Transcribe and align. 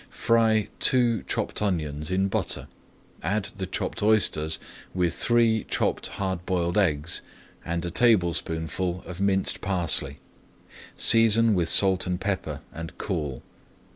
Fry 0.09 0.67
two 0.79 1.21
chopped 1.27 1.61
onions 1.61 2.09
in 2.09 2.27
butter, 2.27 2.67
add 3.21 3.49
the 3.57 3.67
chopped 3.67 4.01
oysters 4.01 4.57
with 4.95 5.13
three 5.13 5.63
chopped 5.65 6.07
hard 6.17 6.43
boiled 6.47 6.75
eggs 6.75 7.21
and 7.63 7.85
a 7.85 7.91
tablespoonful 7.91 9.03
of 9.05 9.21
minced 9.21 9.61
parsley. 9.61 10.17
Season 10.97 11.53
with 11.53 11.69
salt 11.69 12.07
and 12.07 12.19
pepper 12.19 12.61
and 12.73 12.97
cool. 12.97 13.43